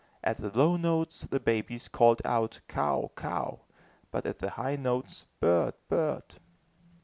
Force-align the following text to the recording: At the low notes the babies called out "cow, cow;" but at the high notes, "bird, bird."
At 0.23 0.37
the 0.37 0.49
low 0.49 0.77
notes 0.77 1.21
the 1.25 1.39
babies 1.39 1.87
called 1.87 2.23
out 2.25 2.61
"cow, 2.67 3.11
cow;" 3.15 3.59
but 4.09 4.25
at 4.25 4.39
the 4.39 4.49
high 4.49 4.75
notes, 4.75 5.27
"bird, 5.39 5.75
bird." 5.89 6.23